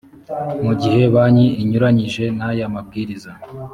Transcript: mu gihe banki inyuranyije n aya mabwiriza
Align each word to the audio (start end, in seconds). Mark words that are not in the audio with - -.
mu 0.65 0.73
gihe 0.81 1.01
banki 1.13 1.45
inyuranyije 1.61 2.23
n 2.37 2.39
aya 2.49 2.67
mabwiriza 2.73 3.31